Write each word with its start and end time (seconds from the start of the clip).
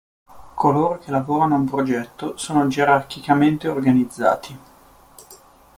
Coloro 0.55 0.97
che 0.97 1.11
lavorano 1.11 1.53
a 1.53 1.57
un 1.59 1.69
progetto 1.69 2.35
sono 2.35 2.67
gerarchicamente 2.67 3.67
organizzati. 3.67 4.57